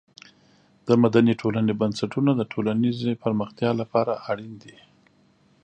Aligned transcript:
د 0.87 0.89
مدني 1.03 1.33
ټولنې 1.41 1.73
بنسټونه 1.81 2.31
د 2.35 2.41
ټولنیزې 2.51 3.13
پرمختیا 3.23 3.71
لپاره 3.81 4.11
اړین 4.31 4.53
دي. 4.63 4.75